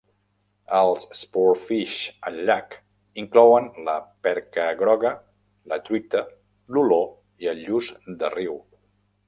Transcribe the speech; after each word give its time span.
Els 0.77 1.03
sportfish 1.17 1.97
al 2.29 2.39
llac 2.49 2.73
inclouen 3.25 3.69
la 3.89 3.95
perca 4.29 4.67
groga, 4.81 5.13
la 5.73 5.81
truita, 5.91 6.25
l'olor 6.73 7.07
i 7.45 7.53
el 7.55 7.65
lluç 7.69 7.95
de 8.25 8.37
riu. 8.39 8.59